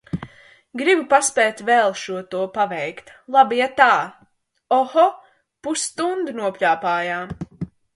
Gribu 0.79 1.03
paspēt 1.11 1.61
vēl 1.67 1.93
šo 2.05 2.23
to 2.33 2.41
paveikt, 2.57 3.13
labi 3.37 3.63
atā! 3.69 3.93
Oho, 4.81 5.09
pusstundu 5.69 6.39
nopļāpājām. 6.45 7.35